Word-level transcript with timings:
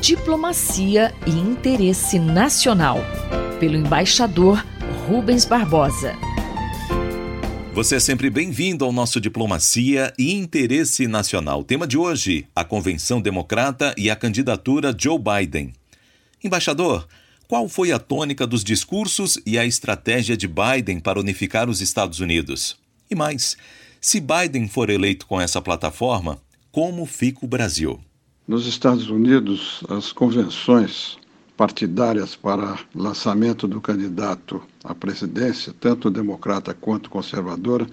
Diplomacia 0.00 1.14
e 1.26 1.30
Interesse 1.30 2.18
Nacional, 2.18 2.98
pelo 3.60 3.76
embaixador 3.76 4.64
Rubens 5.06 5.44
Barbosa. 5.44 6.16
Você 7.74 7.96
é 7.96 8.00
sempre 8.00 8.30
bem-vindo 8.30 8.84
ao 8.84 8.92
nosso 8.92 9.20
Diplomacia 9.20 10.14
e 10.18 10.32
Interesse 10.32 11.06
Nacional. 11.06 11.62
tema 11.62 11.86
de 11.86 11.98
hoje: 11.98 12.46
a 12.54 12.64
Convenção 12.64 13.20
Democrata 13.20 13.94
e 13.98 14.08
a 14.08 14.16
candidatura 14.16 14.96
Joe 14.96 15.18
Biden. 15.18 15.72
Embaixador, 16.42 17.06
qual 17.46 17.68
foi 17.68 17.92
a 17.92 17.98
tônica 17.98 18.46
dos 18.46 18.64
discursos 18.64 19.38
e 19.44 19.58
a 19.58 19.66
estratégia 19.66 20.36
de 20.36 20.48
Biden 20.48 21.00
para 21.00 21.20
unificar 21.20 21.68
os 21.68 21.80
Estados 21.80 22.20
Unidos? 22.20 22.78
E 23.10 23.14
mais, 23.14 23.56
se 24.00 24.20
Biden 24.20 24.68
for 24.68 24.90
eleito 24.90 25.26
com 25.26 25.40
essa 25.40 25.60
plataforma, 25.60 26.40
como 26.70 27.04
fica 27.04 27.44
o 27.44 27.48
Brasil? 27.48 28.00
Nos 28.48 28.66
Estados 28.66 29.10
Unidos, 29.10 29.84
as 29.90 30.10
convenções 30.10 31.18
partidárias 31.54 32.34
para 32.34 32.78
lançamento 32.94 33.68
do 33.68 33.78
candidato 33.78 34.62
à 34.82 34.94
presidência, 34.94 35.74
tanto 35.78 36.08
democrata 36.08 36.72
quanto 36.72 37.10
conservadora, 37.10 37.86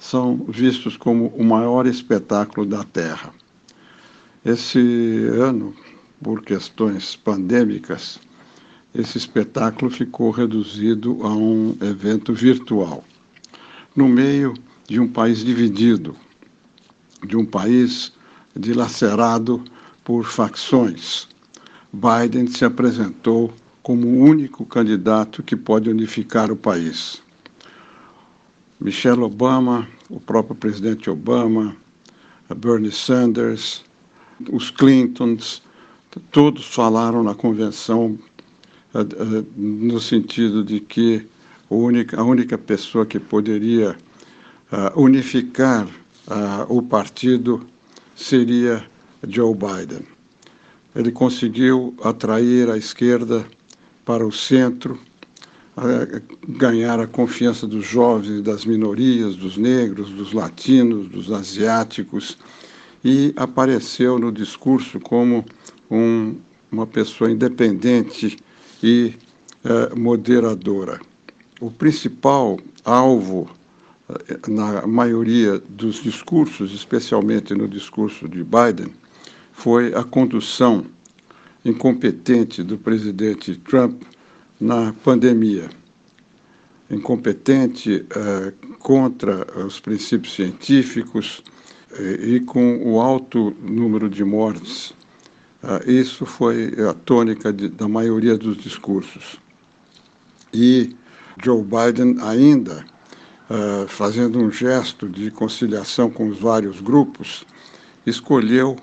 são 0.00 0.44
vistos 0.48 0.96
como 0.96 1.28
o 1.28 1.44
maior 1.44 1.86
espetáculo 1.86 2.66
da 2.66 2.82
Terra. 2.82 3.32
Esse 4.44 4.80
ano, 5.40 5.72
por 6.20 6.42
questões 6.42 7.14
pandêmicas, 7.14 8.18
esse 8.92 9.16
espetáculo 9.16 9.88
ficou 9.88 10.32
reduzido 10.32 11.20
a 11.22 11.32
um 11.32 11.76
evento 11.80 12.34
virtual. 12.34 13.04
No 13.94 14.08
meio 14.08 14.52
de 14.88 14.98
um 14.98 15.06
país 15.06 15.44
dividido, 15.44 16.16
de 17.24 17.36
um 17.36 17.46
país 17.46 18.12
dilacerado 18.56 19.62
por 20.12 20.26
facções, 20.26 21.26
Biden 21.90 22.46
se 22.46 22.66
apresentou 22.66 23.50
como 23.82 24.06
o 24.06 24.18
único 24.18 24.62
candidato 24.66 25.42
que 25.42 25.56
pode 25.56 25.88
unificar 25.88 26.52
o 26.52 26.56
país. 26.56 27.22
Michelle 28.78 29.22
Obama, 29.22 29.88
o 30.10 30.20
próprio 30.20 30.54
presidente 30.54 31.08
Obama, 31.08 31.74
Bernie 32.54 32.92
Sanders, 32.92 33.82
os 34.50 34.70
Clintons, 34.70 35.62
todos 36.30 36.66
falaram 36.66 37.22
na 37.22 37.34
convenção 37.34 38.18
uh, 38.92 38.98
uh, 38.98 39.46
no 39.56 39.98
sentido 39.98 40.62
de 40.62 40.78
que 40.78 41.26
a 41.70 41.74
única, 41.74 42.20
a 42.20 42.22
única 42.22 42.58
pessoa 42.58 43.06
que 43.06 43.18
poderia 43.18 43.96
uh, 44.70 45.00
unificar 45.00 45.88
o 46.68 46.82
partido 46.82 47.66
seria 48.14 48.91
Joe 49.28 49.54
Biden. 49.54 50.06
Ele 50.94 51.10
conseguiu 51.10 51.94
atrair 52.02 52.70
a 52.70 52.76
esquerda 52.76 53.46
para 54.04 54.26
o 54.26 54.32
centro, 54.32 54.98
ganhar 56.46 57.00
a 57.00 57.06
confiança 57.06 57.66
dos 57.66 57.86
jovens, 57.86 58.42
das 58.42 58.66
minorias, 58.66 59.36
dos 59.36 59.56
negros, 59.56 60.10
dos 60.10 60.32
latinos, 60.32 61.08
dos 61.08 61.32
asiáticos, 61.32 62.36
e 63.04 63.32
apareceu 63.36 64.18
no 64.18 64.30
discurso 64.30 65.00
como 65.00 65.44
um, 65.90 66.36
uma 66.70 66.86
pessoa 66.86 67.30
independente 67.30 68.36
e 68.82 69.14
eh, 69.64 69.94
moderadora. 69.94 71.00
O 71.60 71.70
principal 71.70 72.58
alvo 72.84 73.48
eh, 74.08 74.38
na 74.48 74.86
maioria 74.86 75.60
dos 75.68 76.02
discursos, 76.02 76.72
especialmente 76.72 77.54
no 77.54 77.68
discurso 77.68 78.28
de 78.28 78.44
Biden, 78.44 78.92
foi 79.52 79.94
a 79.94 80.02
condução 80.02 80.86
incompetente 81.64 82.62
do 82.62 82.76
presidente 82.76 83.56
Trump 83.56 84.02
na 84.60 84.92
pandemia. 85.04 85.70
Incompetente 86.90 88.04
eh, 88.10 88.52
contra 88.78 89.46
os 89.64 89.78
princípios 89.78 90.34
científicos, 90.34 91.42
e 91.98 92.40
com 92.40 92.82
o 92.82 93.00
alto 93.00 93.54
número 93.60 94.08
de 94.08 94.24
mortes. 94.24 94.94
Ah, 95.62 95.80
isso 95.86 96.24
foi 96.24 96.74
a 96.88 96.94
tônica 96.94 97.52
de, 97.52 97.68
da 97.68 97.86
maioria 97.86 98.36
dos 98.36 98.56
discursos. 98.56 99.38
E 100.52 100.96
Joe 101.42 101.62
Biden 101.62 102.16
ainda 102.22 102.84
fazendo 103.86 104.38
um 104.38 104.50
gesto 104.50 105.06
de 105.06 105.30
conciliação 105.30 106.10
com 106.10 106.26
os 106.28 106.38
vários 106.38 106.80
grupos, 106.80 107.44
escolheu 108.06 108.76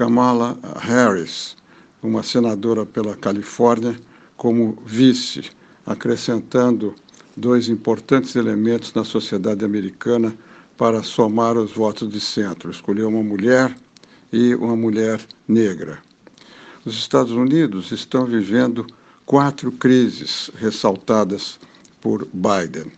Kamala 0.00 0.58
Harris, 0.80 1.54
uma 2.02 2.22
senadora 2.22 2.86
pela 2.86 3.14
Califórnia, 3.14 4.00
como 4.34 4.82
vice, 4.86 5.50
acrescentando 5.84 6.94
dois 7.36 7.68
importantes 7.68 8.34
elementos 8.34 8.94
na 8.94 9.04
sociedade 9.04 9.62
americana 9.62 10.34
para 10.74 11.02
somar 11.02 11.58
os 11.58 11.72
votos 11.72 12.08
de 12.08 12.18
centro. 12.18 12.70
Escolheu 12.70 13.10
uma 13.10 13.22
mulher 13.22 13.76
e 14.32 14.54
uma 14.54 14.74
mulher 14.74 15.20
negra. 15.46 15.98
Os 16.82 16.94
Estados 16.94 17.32
Unidos 17.32 17.92
estão 17.92 18.24
vivendo 18.24 18.86
quatro 19.26 19.70
crises 19.70 20.50
ressaltadas 20.54 21.60
por 22.00 22.26
Biden: 22.32 22.90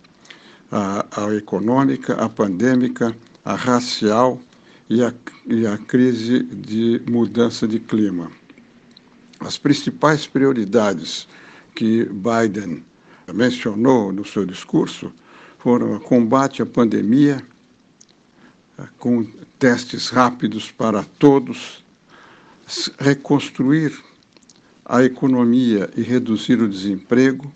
a, 0.70 1.04
a 1.10 1.34
econômica, 1.34 2.14
a 2.14 2.28
pandêmica, 2.28 3.12
a 3.44 3.56
racial 3.56 4.40
e 4.92 5.02
a, 5.02 5.14
e 5.46 5.66
a 5.66 5.78
crise 5.78 6.42
de 6.42 7.00
mudança 7.08 7.66
de 7.66 7.80
clima. 7.80 8.30
As 9.40 9.56
principais 9.56 10.26
prioridades 10.26 11.26
que 11.74 12.04
Biden 12.04 12.84
mencionou 13.32 14.12
no 14.12 14.22
seu 14.22 14.44
discurso 14.44 15.10
foram 15.58 15.96
o 15.96 16.00
combate 16.00 16.60
à 16.60 16.66
pandemia, 16.66 17.42
com 18.98 19.24
testes 19.58 20.10
rápidos 20.10 20.70
para 20.70 21.02
todos, 21.18 21.82
reconstruir 22.98 23.98
a 24.84 25.02
economia 25.02 25.88
e 25.96 26.02
reduzir 26.02 26.60
o 26.60 26.68
desemprego, 26.68 27.50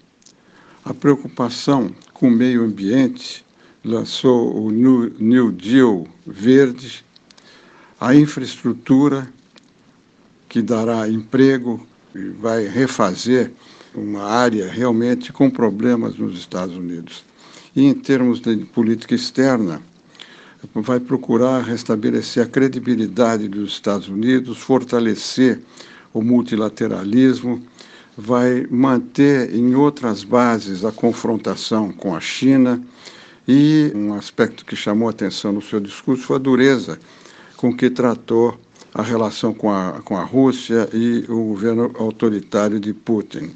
a 0.82 0.94
preocupação 0.94 1.94
com 2.14 2.28
o 2.28 2.30
meio 2.30 2.64
ambiente, 2.64 3.44
lançou 3.84 4.56
o 4.64 4.70
New 4.70 5.52
Deal 5.52 6.06
verde, 6.26 7.04
a 8.00 8.14
infraestrutura 8.14 9.28
que 10.48 10.60
dará 10.60 11.08
emprego 11.08 11.86
e 12.14 12.28
vai 12.28 12.66
refazer 12.66 13.52
uma 13.94 14.24
área 14.24 14.70
realmente 14.70 15.32
com 15.32 15.50
problemas 15.50 16.16
nos 16.16 16.38
Estados 16.38 16.76
Unidos. 16.76 17.24
E 17.74 17.84
em 17.84 17.94
termos 17.94 18.40
de 18.40 18.56
política 18.56 19.14
externa, 19.14 19.82
vai 20.74 21.00
procurar 21.00 21.62
restabelecer 21.62 22.42
a 22.42 22.48
credibilidade 22.48 23.48
dos 23.48 23.72
Estados 23.72 24.08
Unidos, 24.08 24.58
fortalecer 24.58 25.60
o 26.12 26.22
multilateralismo, 26.22 27.62
vai 28.16 28.66
manter 28.70 29.54
em 29.54 29.74
outras 29.74 30.24
bases 30.24 30.84
a 30.84 30.92
confrontação 30.92 31.92
com 31.92 32.14
a 32.14 32.20
China 32.20 32.82
e 33.46 33.92
um 33.94 34.14
aspecto 34.14 34.64
que 34.64 34.74
chamou 34.74 35.08
a 35.08 35.10
atenção 35.10 35.52
no 35.52 35.62
seu 35.62 35.78
discurso 35.78 36.24
foi 36.24 36.36
a 36.36 36.40
dureza 36.40 36.98
com 37.56 37.74
que 37.74 37.90
tratou 37.90 38.58
a 38.94 39.02
relação 39.02 39.52
com 39.52 39.70
a, 39.70 40.00
com 40.04 40.16
a 40.16 40.24
Rússia 40.24 40.88
e 40.92 41.24
o 41.28 41.48
governo 41.48 41.92
autoritário 41.98 42.80
de 42.80 42.94
Putin. 42.94 43.54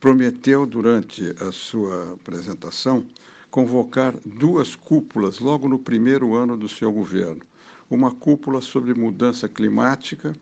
Prometeu, 0.00 0.66
durante 0.66 1.34
a 1.40 1.52
sua 1.52 2.14
apresentação, 2.14 3.06
convocar 3.50 4.14
duas 4.24 4.76
cúpulas 4.76 5.40
logo 5.40 5.68
no 5.68 5.78
primeiro 5.78 6.34
ano 6.34 6.56
do 6.56 6.68
seu 6.68 6.92
governo. 6.92 7.42
Uma 7.90 8.14
cúpula 8.14 8.60
sobre 8.60 8.94
mudança 8.94 9.48
climática, 9.48 10.34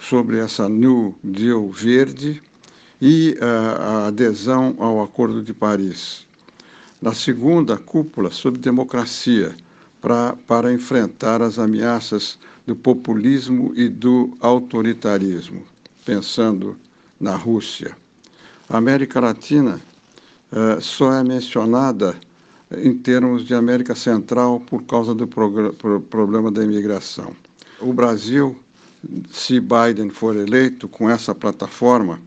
sobre 0.00 0.38
essa 0.38 0.68
New 0.68 1.16
Deal 1.22 1.68
verde 1.70 2.42
e 3.00 3.36
a, 3.40 3.46
a 3.46 4.06
adesão 4.08 4.76
ao 4.78 5.02
Acordo 5.02 5.42
de 5.42 5.52
Paris. 5.52 6.26
Na 7.00 7.12
segunda 7.12 7.76
cúpula, 7.76 8.30
sobre 8.30 8.60
democracia, 8.60 9.54
pra, 10.04 10.36
para 10.46 10.70
enfrentar 10.70 11.40
as 11.40 11.58
ameaças 11.58 12.38
do 12.66 12.76
populismo 12.76 13.72
e 13.74 13.88
do 13.88 14.36
autoritarismo, 14.38 15.64
pensando 16.04 16.76
na 17.18 17.34
Rússia. 17.34 17.96
A 18.68 18.76
América 18.76 19.18
Latina 19.18 19.80
eh, 20.52 20.78
só 20.78 21.10
é 21.10 21.24
mencionada 21.24 22.14
em 22.76 22.98
termos 22.98 23.46
de 23.46 23.54
América 23.54 23.94
Central 23.94 24.60
por 24.60 24.82
causa 24.82 25.14
do 25.14 25.26
problema 25.26 26.50
da 26.50 26.62
imigração. 26.62 27.34
O 27.80 27.94
Brasil, 27.94 28.58
se 29.32 29.58
Biden 29.58 30.10
for 30.10 30.36
eleito 30.36 30.86
com 30.86 31.08
essa 31.08 31.34
plataforma, 31.34 32.20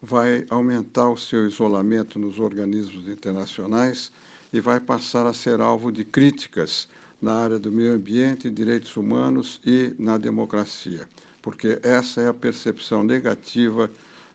vai 0.00 0.44
aumentar 0.50 1.10
o 1.10 1.16
seu 1.16 1.46
isolamento 1.46 2.18
nos 2.18 2.38
organismos 2.38 3.08
internacionais 3.08 4.12
e 4.52 4.60
vai 4.60 4.80
passar 4.80 5.26
a 5.26 5.32
ser 5.32 5.60
alvo 5.60 5.90
de 5.90 6.04
críticas 6.04 6.88
na 7.20 7.34
área 7.34 7.58
do 7.58 7.72
meio 7.72 7.94
ambiente, 7.94 8.50
direitos 8.50 8.96
humanos 8.96 9.60
e 9.64 9.94
na 9.98 10.18
democracia, 10.18 11.08
porque 11.40 11.80
essa 11.82 12.20
é 12.20 12.28
a 12.28 12.34
percepção 12.34 13.02
negativa 13.02 13.90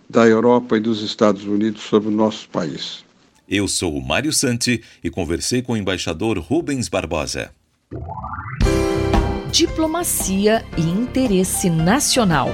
da 0.09 0.27
Europa 0.27 0.77
e 0.77 0.79
dos 0.79 1.01
Estados 1.01 1.45
Unidos 1.45 1.81
sobre 1.83 2.09
o 2.09 2.11
nosso 2.11 2.49
país. 2.49 3.03
Eu 3.47 3.67
sou 3.67 3.95
o 3.95 4.05
Mário 4.05 4.33
Santi 4.33 4.83
e 5.03 5.09
conversei 5.09 5.61
com 5.61 5.73
o 5.73 5.77
embaixador 5.77 6.37
Rubens 6.37 6.89
Barbosa. 6.89 7.51
Diplomacia 9.51 10.65
e 10.77 10.81
interesse 10.81 11.69
nacional, 11.69 12.49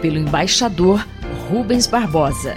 pelo 0.00 0.18
embaixador 0.18 1.06
Rubens 1.50 1.86
Barbosa. 1.86 2.56